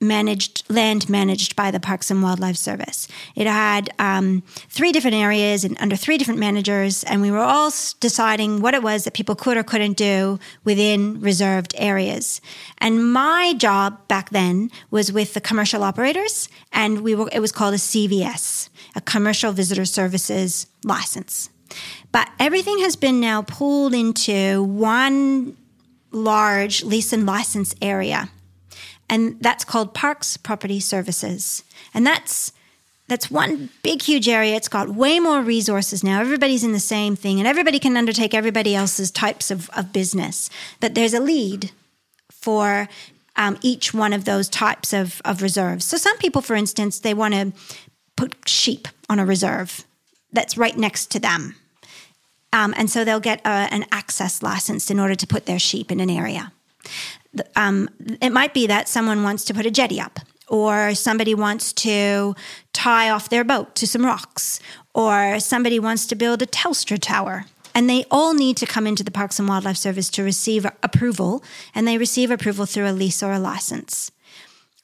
[0.00, 3.06] managed land managed by the Parks and Wildlife Service.
[3.34, 7.70] It had um, three different areas and under three different managers, and we were all
[8.00, 12.40] deciding what it was that people could or couldn't do within reserved areas.
[12.78, 17.52] And my job back then was with the commercial operators, and we were it was
[17.52, 21.50] called a CVS, a Commercial Visitor Services license.
[22.10, 25.56] But everything has been now pulled into one
[26.10, 28.28] large lease and license area
[29.10, 31.64] and that's called Parks Property Services.
[31.92, 32.52] And that's
[33.08, 34.54] that's one big huge area.
[34.54, 36.20] It's got way more resources now.
[36.20, 40.48] Everybody's in the same thing and everybody can undertake everybody else's types of, of business.
[40.78, 41.72] But there's a lead
[42.30, 42.88] for
[43.34, 45.84] um, each one of those types of, of reserves.
[45.84, 47.52] So some people, for instance, they want to
[48.14, 49.84] put sheep on a reserve
[50.32, 51.56] that's right next to them.
[52.52, 55.90] Um, and so they'll get a, an access license in order to put their sheep
[55.90, 56.52] in an area
[57.56, 57.88] um,
[58.20, 62.34] it might be that someone wants to put a jetty up or somebody wants to
[62.72, 64.60] tie off their boat to some rocks
[64.94, 67.46] or somebody wants to build a Telstra tower.
[67.72, 71.44] And they all need to come into the Parks and Wildlife Service to receive approval,
[71.72, 74.10] and they receive approval through a lease or a license.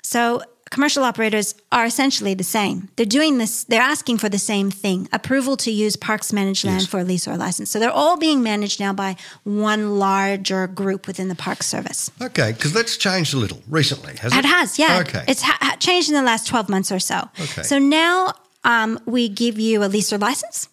[0.04, 2.88] So commercial operators are essentially the same.
[2.96, 6.88] They're doing this, they're asking for the same thing approval to use parks managed land
[6.88, 7.70] for a lease or a license.
[7.70, 12.10] So they're all being managed now by one larger group within the Park Service.
[12.20, 14.44] Okay, because that's changed a little recently, hasn't it?
[14.44, 14.98] It has, yeah.
[15.06, 15.24] Okay.
[15.28, 17.28] It's ha- ha- changed in the last 12 months or so.
[17.40, 17.62] Okay.
[17.62, 18.32] So now
[18.64, 20.68] um, we give you a lease or license.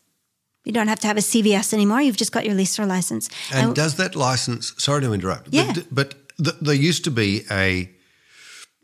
[0.66, 2.02] You don't have to have a CVS anymore.
[2.02, 3.30] You've just got your lease or license.
[3.54, 4.74] And does that license?
[4.78, 5.46] Sorry to interrupt.
[5.46, 5.74] but- Yeah.
[5.92, 7.90] But, th- there used to be a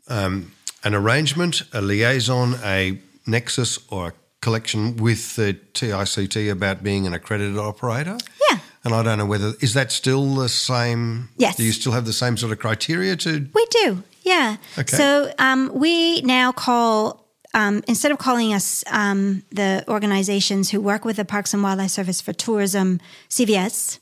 [0.08, 0.52] um,
[0.84, 7.12] an arrangement, a liaison, a nexus, or a collection with the TICT about being an
[7.12, 8.16] accredited operator.
[8.50, 8.58] Yeah.
[8.84, 11.28] And I don't know whether is that still the same.
[11.36, 11.56] Yes.
[11.56, 13.46] Do you still have the same sort of criteria to?
[13.54, 14.56] We do, yeah.
[14.78, 14.96] Okay.
[14.96, 21.04] So um, we now call, um, instead of calling us um, the organizations who work
[21.04, 23.98] with the Parks and Wildlife Service for Tourism, CVS,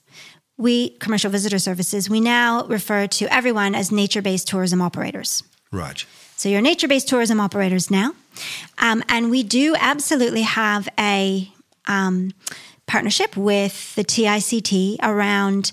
[0.56, 5.42] we, Commercial Visitor Services, we now refer to everyone as nature based tourism operators.
[5.72, 6.04] Right.
[6.38, 8.14] So you're nature based tourism operators now.
[8.78, 11.50] Um, and we do absolutely have a
[11.88, 12.32] um,
[12.86, 15.72] partnership with the TICT around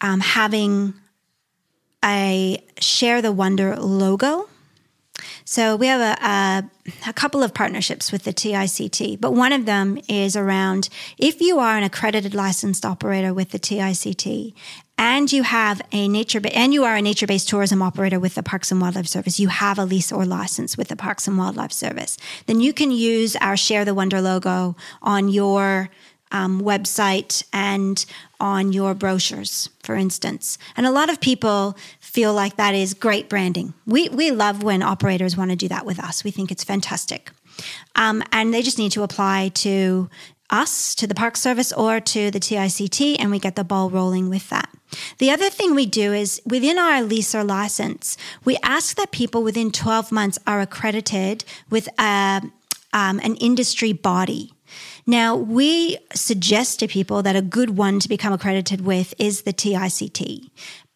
[0.00, 0.94] um, having
[2.04, 4.48] a Share the Wonder logo.
[5.44, 6.70] So we have a, a,
[7.06, 11.58] a couple of partnerships with the TICT, but one of them is around if you
[11.58, 14.52] are an accredited licensed operator with the TICT
[14.98, 18.72] and you have a nature and you are a nature-based tourism operator with the Parks
[18.72, 22.18] and Wildlife Service, you have a lease or license with the Parks and Wildlife Service,
[22.46, 25.90] then you can use our Share the Wonder logo on your
[26.32, 28.04] um, website and
[28.40, 30.58] on your brochures, for instance.
[30.76, 31.76] And a lot of people
[32.12, 33.72] feel like that is great branding.
[33.86, 36.22] We, we love when operators want to do that with us.
[36.22, 37.30] We think it's fantastic.
[37.96, 40.10] Um, and they just need to apply to
[40.50, 44.28] us, to the Park Service, or to the TICT, and we get the ball rolling
[44.28, 44.68] with that.
[45.16, 49.42] The other thing we do is within our lease or license, we ask that people
[49.42, 52.42] within 12 months are accredited with a,
[52.92, 54.52] um, an industry body.
[55.06, 59.52] Now, we suggest to people that a good one to become accredited with is the
[59.52, 60.50] TICT.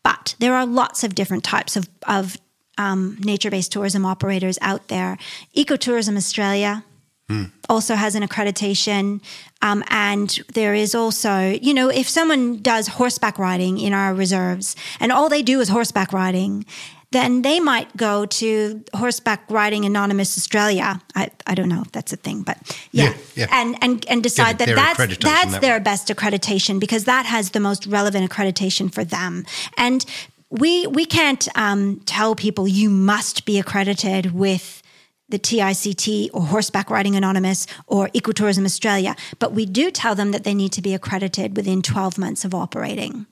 [0.07, 2.37] But there are lots of different types of, of
[2.79, 5.19] um, nature based tourism operators out there.
[5.57, 6.85] Ecotourism Australia
[7.29, 7.51] mm.
[7.69, 9.21] also has an accreditation.
[9.63, 14.77] Um, and there is also, you know, if someone does horseback riding in our reserves
[15.01, 16.65] and all they do is horseback riding,
[17.13, 21.01] then they might go to Horseback Riding Anonymous Australia.
[21.15, 22.59] I, I don't know if that's a thing, but
[22.91, 23.47] yeah, yeah, yeah.
[23.51, 27.61] and and and decide that that's that's that their best accreditation because that has the
[27.61, 29.47] most relevant accreditation for them.
[29.77, 30.05] And
[30.51, 34.83] we we can't um, tell people you must be accredited with
[35.29, 40.45] the TICT or Horseback Riding Anonymous or Ecotourism Australia, but we do tell them that
[40.45, 43.27] they need to be accredited within 12 months of operating.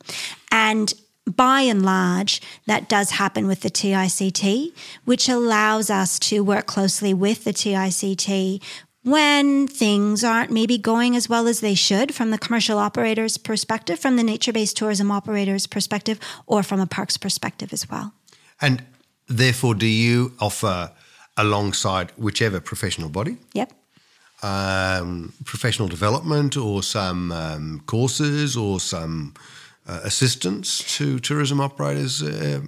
[0.50, 0.92] And
[1.26, 4.72] by and large, that does happen with the TICT,
[5.04, 8.60] which allows us to work closely with the TICT
[9.04, 13.98] when things aren't maybe going as well as they should from the commercial operator's perspective,
[13.98, 18.12] from the nature based tourism operator's perspective, or from a parks perspective as well.
[18.60, 18.82] And
[19.28, 20.90] therefore, do you offer
[21.36, 23.36] alongside whichever professional body?
[23.52, 23.72] Yep.
[24.42, 29.34] Um, professional development or some um, courses or some
[29.86, 32.22] assistance to tourism operators?
[32.22, 32.60] Uh,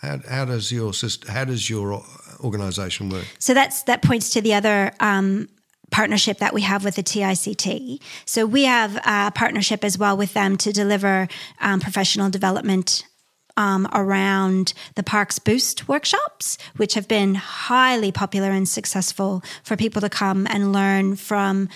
[0.00, 0.92] how, how, does your
[1.28, 2.02] how does your
[2.40, 3.26] organisation work?
[3.38, 5.48] So that's that points to the other um,
[5.90, 8.00] partnership that we have with the TICT.
[8.24, 11.28] So we have a partnership as well with them to deliver
[11.60, 13.04] um, professional development
[13.56, 20.00] um, around the Parks Boost workshops, which have been highly popular and successful for people
[20.00, 21.68] to come and learn from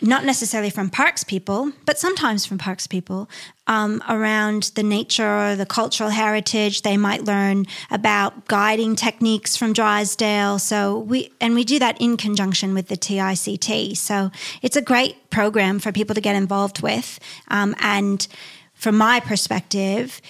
[0.00, 3.28] not necessarily from parks people, but sometimes from parks people,
[3.66, 6.82] um, around the nature, or the cultural heritage.
[6.82, 10.58] They might learn about guiding techniques from Drysdale.
[10.60, 13.96] So we and we do that in conjunction with the TICT.
[13.96, 14.30] So
[14.62, 17.18] it's a great program for people to get involved with.
[17.48, 18.26] Um, and
[18.74, 20.20] from my perspective,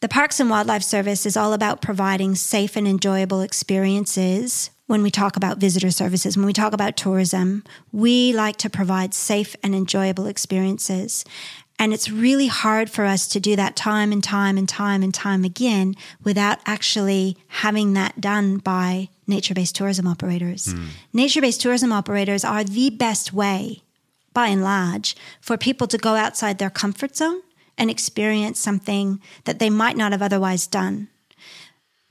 [0.00, 5.10] the Parks and Wildlife Service is all about providing safe and enjoyable experiences when we
[5.10, 9.74] talk about visitor services, when we talk about tourism, we like to provide safe and
[9.74, 11.24] enjoyable experiences.
[11.78, 15.14] And it's really hard for us to do that time and time and time and
[15.14, 20.68] time again without actually having that done by nature based tourism operators.
[20.68, 20.86] Mm.
[21.12, 23.82] Nature based tourism operators are the best way,
[24.32, 27.42] by and large, for people to go outside their comfort zone
[27.76, 31.08] and experience something that they might not have otherwise done.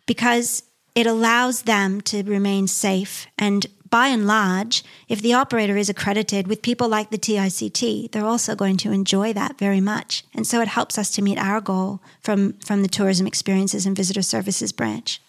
[0.06, 0.62] Because
[0.98, 3.28] it allows them to remain safe.
[3.38, 8.26] And by and large, if the operator is accredited with people like the TICT, they're
[8.26, 10.24] also going to enjoy that very much.
[10.34, 13.96] And so it helps us to meet our goal from, from the Tourism Experiences and
[13.96, 15.22] Visitor Services branch.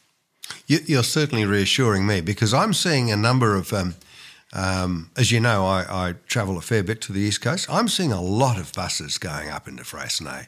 [0.67, 3.97] You're certainly reassuring me because I'm seeing a number of, um,
[4.55, 7.69] um, as you know, I, I, travel a fair bit to the East Coast.
[7.69, 10.47] I'm seeing a lot of buses going up into Freycinet.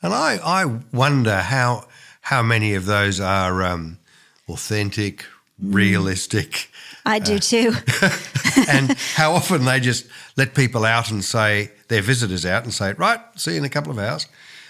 [0.00, 1.88] And I, I wonder how,
[2.20, 3.64] how many of those are.
[3.64, 3.98] Um,
[4.48, 5.24] authentic,
[5.60, 6.70] realistic.
[7.04, 7.72] I do uh, too.
[8.68, 12.92] and how often they just let people out and say, their visitors out and say,
[12.94, 14.26] right, see you in a couple of hours.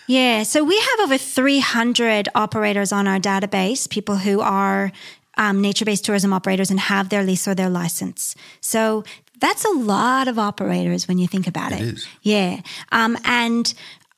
[0.08, 4.90] Yeah, so we have over 300 operators on our database, people who are
[5.36, 8.34] um, nature based tourism operators and have their lease or their license.
[8.60, 9.04] So
[9.40, 11.80] that's a lot of operators when you think about it.
[11.80, 12.08] It is.
[12.22, 12.60] Yeah.
[12.90, 13.72] Um, and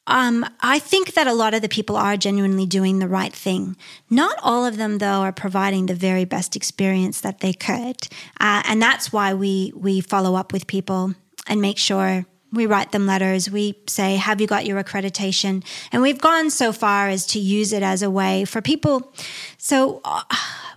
[0.07, 3.77] um, I think that a lot of the people are genuinely doing the right thing.
[4.11, 7.97] Not all of them, though, are providing the very best experience that they could,
[8.39, 11.15] uh, and that's why we we follow up with people
[11.47, 13.51] and make sure we write them letters.
[13.51, 17.73] We say, "Have you got your accreditation?" And we've gone so far as to use
[17.73, 19.13] it as a way for people.
[19.59, 20.01] So.
[20.05, 20.23] Uh,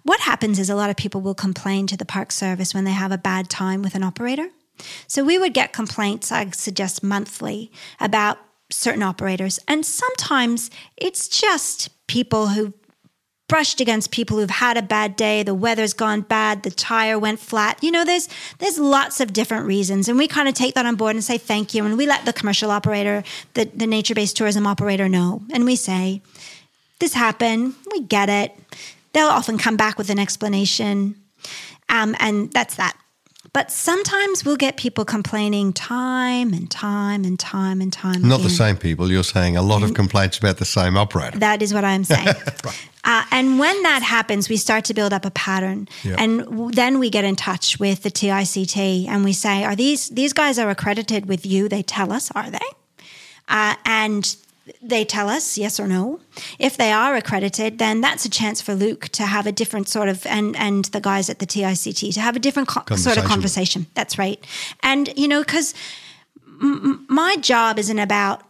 [0.03, 2.91] what happens is a lot of people will complain to the park service when they
[2.91, 4.47] have a bad time with an operator.
[5.05, 8.37] So we would get complaints, I suggest monthly, about
[8.69, 9.59] certain operators.
[9.67, 12.73] And sometimes it's just people who
[13.47, 17.39] brushed against people who've had a bad day, the weather's gone bad, the tire went
[17.39, 17.81] flat.
[17.81, 18.27] You know, there's
[18.59, 20.09] there's lots of different reasons.
[20.09, 21.85] And we kind of take that on board and say thank you.
[21.85, 25.43] And we let the commercial operator, the, the nature-based tourism operator know.
[25.53, 26.21] And we say,
[26.99, 28.53] this happened, we get it.
[29.13, 31.15] They'll often come back with an explanation.
[31.87, 32.97] Um, and that's that.
[33.57, 38.21] But sometimes we'll get people complaining time and time and time and time.
[38.21, 38.43] Not again.
[38.43, 39.09] the same people.
[39.11, 41.39] You're saying a lot of complaints about the same operator.
[41.39, 42.27] That is what I'm saying.
[42.63, 42.89] right.
[43.03, 46.17] Uh, and when that happens, we start to build up a pattern, Yeah.
[46.19, 50.09] and w- then we get in touch with the TICT and we say, "Are these
[50.09, 52.67] these guys are accredited with you?" They tell us, "Are they?"
[53.47, 54.35] Uh, and
[54.81, 56.19] they tell us yes or no.
[56.59, 60.09] If they are accredited, then that's a chance for Luke to have a different sort
[60.09, 63.23] of and and the guys at the TICT to have a different co- sort of
[63.25, 63.85] Conversation.
[63.93, 64.43] That's right.
[64.83, 65.73] And you know, because
[66.59, 68.41] my job isn't about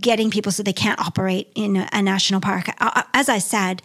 [0.00, 2.68] getting people so they can't operate in a, a national park.
[2.80, 3.82] Uh, As I said,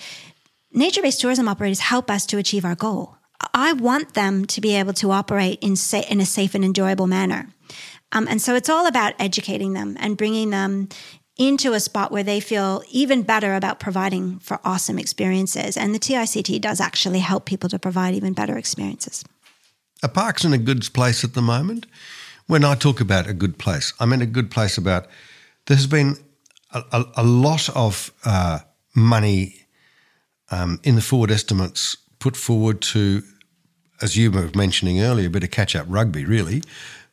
[0.71, 3.15] nature based tourism operators help us to achieve our goal.
[3.53, 7.07] I want them to be able to operate in, sa- in a safe and enjoyable
[7.07, 7.49] manner.
[8.11, 10.89] Um, and so it's all about educating them and bringing them
[11.37, 15.77] into a spot where they feel even better about providing for awesome experiences.
[15.77, 19.23] And the TICT does actually help people to provide even better experiences.
[20.03, 21.85] A park's in a good place at the moment.
[22.47, 25.07] When I talk about a good place, I mean a good place about
[25.65, 26.15] there has been
[26.71, 28.59] a, a, a lot of uh,
[28.95, 29.67] money
[30.49, 33.21] um, in the forward estimates put forward to,
[34.01, 36.63] as you were mentioning earlier, a bit of catch up rugby, really.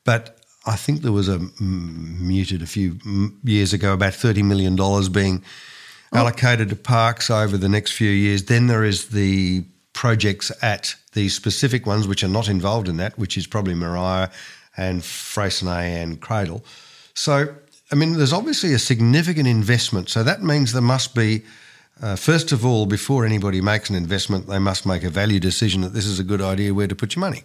[0.04, 2.98] But I think there was a mm, muted a few
[3.42, 4.76] years ago about $30 million
[5.12, 5.44] being
[6.12, 8.44] allocated to parks over the next few years.
[8.44, 13.18] Then there is the projects at the specific ones which are not involved in that,
[13.18, 14.30] which is probably Maria
[14.76, 16.64] and Freycinet and Cradle.
[17.14, 17.54] So,
[17.92, 20.08] I mean, there's obviously a significant investment.
[20.08, 21.42] So that means there must be,
[22.02, 25.82] uh, first of all, before anybody makes an investment, they must make a value decision
[25.82, 27.44] that this is a good idea where to put your money.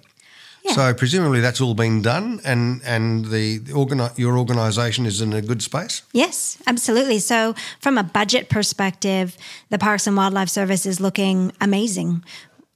[0.67, 5.33] So presumably that's all been done, and and the, the organi- your organisation is in
[5.33, 6.03] a good space.
[6.13, 7.19] Yes, absolutely.
[7.19, 9.35] So, from a budget perspective,
[9.69, 12.23] the Parks and Wildlife Service is looking amazing.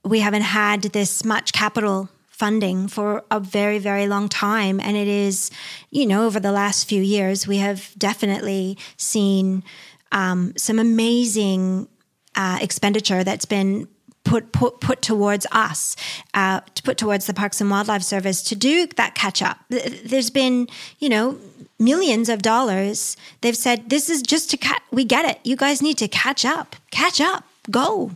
[0.03, 4.79] We haven't had this much capital funding for a very, very long time.
[4.79, 5.51] And it is,
[5.91, 9.63] you know, over the last few years, we have definitely seen
[10.11, 11.87] um, some amazing
[12.35, 13.87] uh, expenditure that's been
[14.23, 15.95] put put put towards us,
[16.33, 19.59] uh, to put towards the Parks and Wildlife Service to do that catch up.
[19.69, 20.67] There's been,
[20.99, 21.37] you know,
[21.79, 23.17] millions of dollars.
[23.41, 24.81] They've said this is just to cut.
[24.91, 25.39] We get it.
[25.43, 26.75] You guys need to catch up.
[26.91, 27.43] Catch up.
[27.69, 28.11] Go.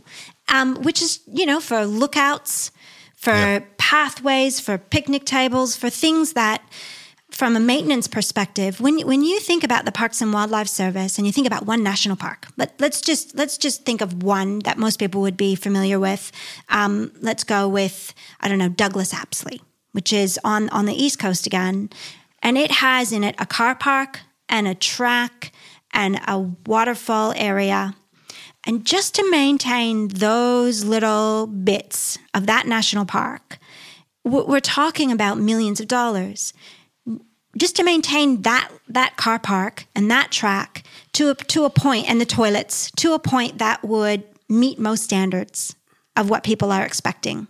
[0.48, 2.70] Um, which is, you know, for lookouts,
[3.14, 6.62] for pathways, for picnic tables, for things that
[7.38, 11.26] from a maintenance perspective, when when you think about the Parks and Wildlife Service and
[11.26, 14.76] you think about one national park, let, let's just let's just think of one that
[14.76, 16.32] most people would be familiar with.
[16.68, 19.60] Um, let's go with I don't know Douglas Apsley,
[19.92, 21.90] which is on on the East Coast again,
[22.42, 24.18] and it has in it a car park
[24.48, 25.52] and a track
[25.92, 27.94] and a waterfall area.
[28.66, 33.58] And just to maintain those little bits of that national park,
[34.24, 36.52] we're talking about millions of dollars
[37.58, 42.08] just to maintain that that car park and that track to a, to a point
[42.08, 45.74] and the toilets to a point that would meet most standards
[46.16, 47.46] of what people are expecting.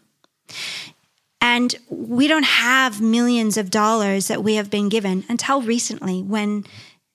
[1.40, 6.64] And we don't have millions of dollars that we have been given until recently when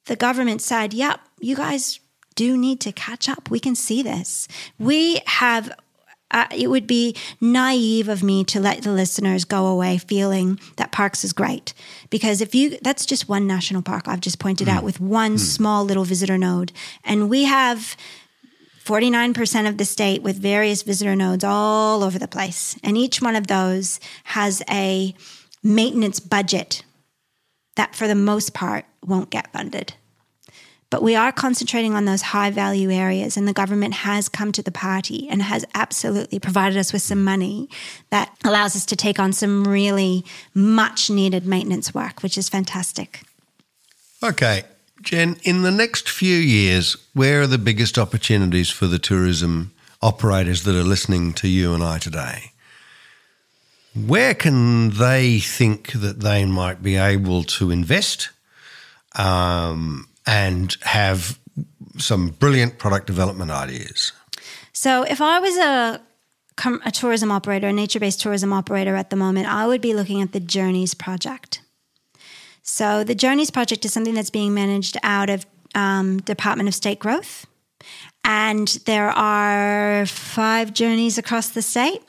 [0.05, 1.99] the government said, "Yep, you guys
[2.35, 3.49] do need to catch up.
[3.49, 4.47] We can see this.
[4.79, 5.71] We have
[6.33, 10.91] uh, it would be naive of me to let the listeners go away feeling that
[10.91, 11.73] parks is great.
[12.09, 15.85] Because if you that's just one national park I've just pointed out with one small
[15.85, 16.71] little visitor node.
[17.03, 17.95] And we have
[18.83, 22.77] 49% of the state with various visitor nodes all over the place.
[22.83, 25.15] And each one of those has a
[25.63, 26.83] maintenance budget
[27.75, 29.93] that for the most part won't get funded
[30.93, 34.61] but we are concentrating on those high value areas, and the government has come to
[34.61, 37.67] the party and has absolutely provided us with some money
[38.11, 40.23] that allows us to take on some really
[40.53, 43.23] much needed maintenance work, which is fantastic.
[44.21, 44.65] Okay,
[45.01, 50.61] Jen, in the next few years, where are the biggest opportunities for the tourism operators
[50.61, 52.51] that are listening to you and I today?
[53.95, 58.29] Where can they think that they might be able to invest
[59.15, 61.39] um, and have
[61.97, 64.11] some brilliant product development ideas?
[64.71, 66.01] So, if I was a
[66.85, 70.21] a tourism operator, a nature based tourism operator at the moment, I would be looking
[70.21, 71.61] at the Journeys project.
[72.61, 75.45] So, the Journeys project is something that's being managed out of
[75.75, 77.45] um, Department of State Growth.
[78.23, 82.01] And there are five journeys across the state.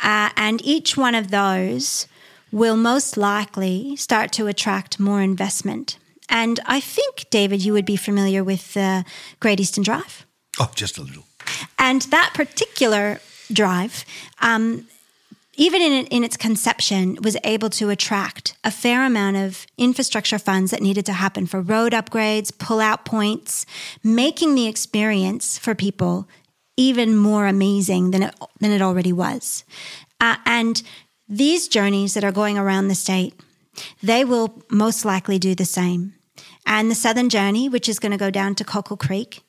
[0.00, 2.06] Uh, and each one of those
[2.52, 5.97] will most likely start to attract more investment.
[6.28, 9.04] And I think, David, you would be familiar with the
[9.40, 10.26] Great Eastern Drive.
[10.60, 11.24] Oh, just a little.
[11.78, 13.20] And that particular
[13.52, 14.04] drive,
[14.40, 14.86] um,
[15.54, 20.70] even in, in its conception, was able to attract a fair amount of infrastructure funds
[20.70, 23.66] that needed to happen for road upgrades, pull out points,
[24.04, 26.28] making the experience for people
[26.76, 29.64] even more amazing than it, than it already was.
[30.20, 30.82] Uh, and
[31.28, 33.34] these journeys that are going around the state,
[34.02, 36.14] they will most likely do the same.
[36.68, 39.40] And the Southern Journey, which is going to go down to Cockle Creek,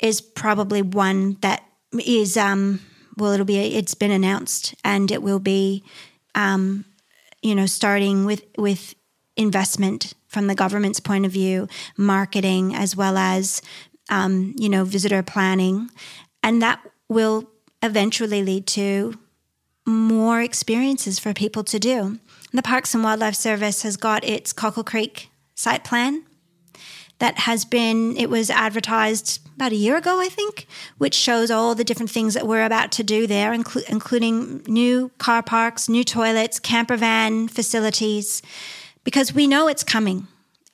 [0.00, 2.80] is probably one that is, um,
[3.16, 5.84] well, it'll be, it's been announced and it will be,
[6.34, 6.84] um,
[7.42, 8.96] you know, starting with, with
[9.36, 13.62] investment from the government's point of view, marketing, as well as,
[14.10, 15.88] um, you know, visitor planning.
[16.42, 17.48] And that will
[17.82, 19.14] eventually lead to
[19.86, 22.18] more experiences for people to do.
[22.52, 26.24] The Parks and Wildlife Service has got its Cockle Creek site plan
[27.18, 30.66] that has been, it was advertised about a year ago, I think,
[30.98, 35.10] which shows all the different things that we're about to do there, inclu- including new
[35.18, 38.40] car parks, new toilets, camper van facilities,
[39.02, 40.28] because we know it's coming.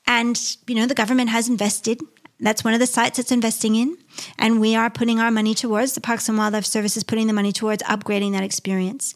[0.07, 2.01] And, you know, the government has invested.
[2.41, 3.97] That's one of the sites it's investing in.
[4.39, 7.33] And we are putting our money towards, the Parks and Wildlife Service is putting the
[7.33, 9.15] money towards upgrading that experience.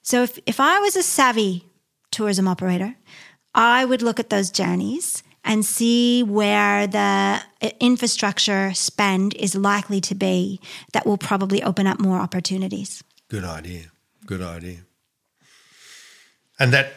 [0.00, 1.66] So if, if I was a savvy
[2.10, 2.94] tourism operator,
[3.54, 7.42] I would look at those journeys and see where the
[7.80, 10.60] infrastructure spend is likely to be
[10.92, 13.02] that will probably open up more opportunities.
[13.28, 13.86] Good idea.
[14.26, 14.78] Good idea.
[16.58, 16.92] And that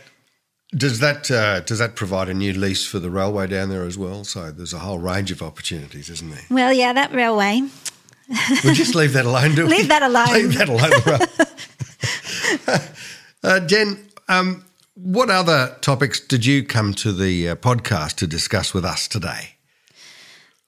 [0.75, 3.97] does that uh, does that provide a new lease for the railway down there as
[3.97, 4.23] well?
[4.23, 6.43] So there's a whole range of opportunities, isn't there?
[6.49, 7.61] Well, yeah, that railway.
[8.63, 9.69] we just leave that alone, do we?
[9.77, 10.33] Leave that alone.
[10.33, 10.91] Leave that alone.
[13.43, 14.65] uh, Jen, um,
[14.95, 19.55] what other topics did you come to the uh, podcast to discuss with us today?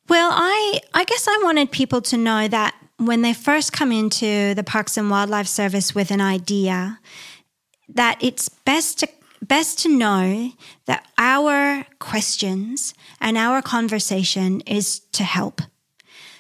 [0.08, 4.54] Well, I I guess I wanted people to know that when they first come into
[4.54, 7.00] the Parks and Wildlife Service with an idea,
[7.90, 9.10] that it's best to
[9.42, 10.52] best to know
[10.86, 15.62] that our questions and our conversation is to help.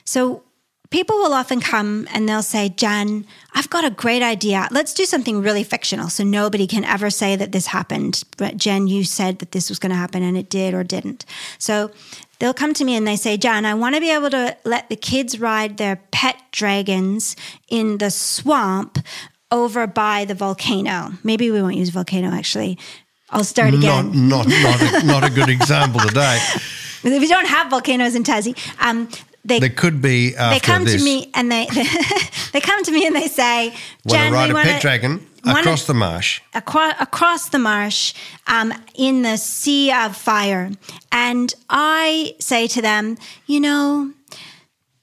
[0.05, 0.43] So
[0.89, 4.67] people will often come and they'll say, Jen, I've got a great idea.
[4.71, 8.23] Let's do something really fictional so nobody can ever say that this happened.
[8.37, 11.25] But Jen, you said that this was going to happen and it did or didn't.
[11.57, 11.91] So
[12.39, 14.89] they'll come to me and they say, Jen, I want to be able to let
[14.89, 17.35] the kids ride their pet dragons
[17.69, 18.99] in the swamp
[19.51, 21.13] over by the volcano.
[21.23, 22.77] Maybe we won't use volcano actually.
[23.29, 24.29] I'll start again.
[24.29, 26.39] Not, not, not, a, not a good example today.
[27.03, 29.09] if you don't have volcanoes in Tassie, um,
[29.45, 30.31] they there could be.
[30.31, 30.97] they come this.
[30.97, 31.67] to me and they
[32.51, 33.73] they come to me and they say,
[34.07, 38.13] "Jen, want ride we a pet dragon across the marsh, across, across the marsh,
[38.47, 40.71] um, in the sea of fire."
[41.11, 44.11] And I say to them, you know,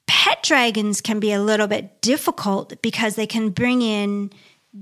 [0.09, 4.33] pet dragons can be a little bit difficult because they can bring in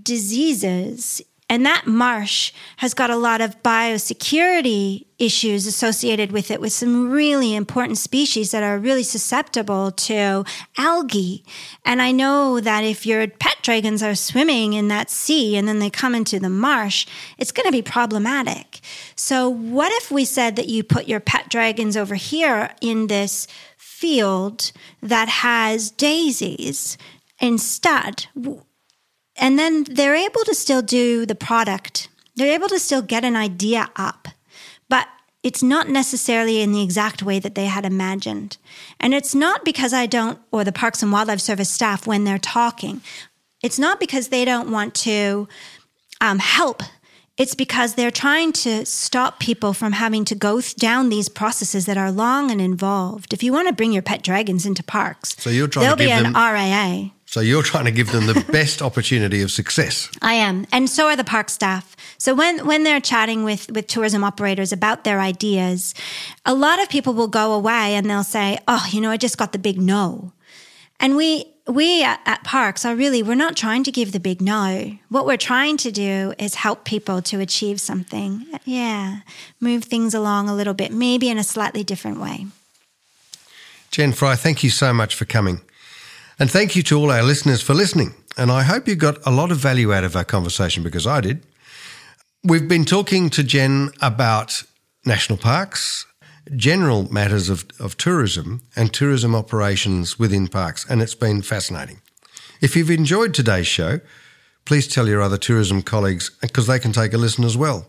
[0.03, 1.21] diseases
[1.51, 7.11] and that marsh has got a lot of biosecurity issues associated with it, with some
[7.11, 10.45] really important species that are really susceptible to
[10.79, 11.45] algae.
[11.85, 15.81] And I know that if your pet dragons are swimming in that sea and then
[15.81, 17.05] they come into the marsh,
[17.37, 18.79] it's going to be problematic.
[19.17, 23.49] So, what if we said that you put your pet dragons over here in this
[23.77, 24.71] field
[25.03, 26.97] that has daisies
[27.41, 28.27] instead?
[29.41, 32.09] And then they're able to still do the product.
[32.37, 34.29] They're able to still get an idea up,
[34.89, 35.09] but
[35.43, 38.59] it's not necessarily in the exact way that they had imagined.
[39.01, 42.39] And it's not because I don't, or the Parks and Wildlife Service staff, when they're
[42.39, 43.01] talking,
[43.63, 45.49] it's not because they don't want to
[46.21, 46.83] um, help.
[47.39, 51.87] It's because they're trying to stop people from having to go th- down these processes
[51.87, 53.33] that are long and involved.
[53.33, 56.05] If you want to bring your pet dragons into parks, so you're trying there'll to
[56.05, 57.13] give be an them- RAA.
[57.31, 60.11] So you're trying to give them the best opportunity of success.
[60.21, 61.95] I am, and so are the park staff.
[62.19, 65.95] So when when they're chatting with with tourism operators about their ideas,
[66.45, 69.39] a lot of people will go away and they'll say, "Oh, you know, I just
[69.39, 70.33] got the big no,"
[70.99, 71.45] and we.
[71.67, 74.97] We at, at parks are really, we're not trying to give the big no.
[75.09, 78.45] What we're trying to do is help people to achieve something.
[78.65, 79.21] Yeah,
[79.61, 82.47] move things along a little bit, maybe in a slightly different way.
[83.93, 85.61] Jen Fry, thank you so much for coming.
[86.41, 88.15] And thank you to all our listeners for listening.
[88.39, 91.21] And I hope you got a lot of value out of our conversation because I
[91.21, 91.47] did.
[92.43, 94.63] We've been talking to Jen about
[95.05, 96.07] national parks,
[96.57, 102.01] general matters of, of tourism, and tourism operations within parks, and it's been fascinating.
[102.63, 104.01] If you've enjoyed today's show,
[104.65, 107.87] please tell your other tourism colleagues because they can take a listen as well.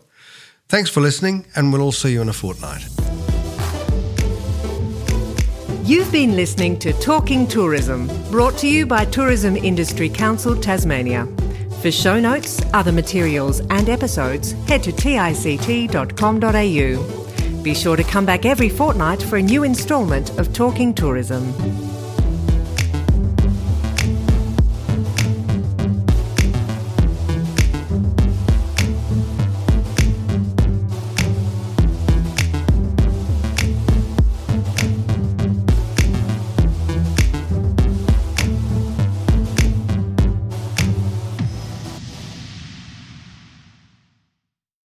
[0.68, 2.86] Thanks for listening, and we'll all see you in a fortnight.
[5.84, 11.26] You've been listening to Talking Tourism, brought to you by Tourism Industry Council Tasmania.
[11.80, 16.52] For show notes, other materials, and episodes, head to tict.com.au.
[17.62, 21.52] Be sure to come back every fortnight for a new instalment of Talking Tourism.